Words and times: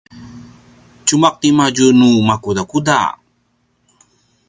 tjumaq 1.05 1.35
ti 1.41 1.49
madju 1.57 1.87
nu 1.99 2.09
makudakuda? 2.27 2.99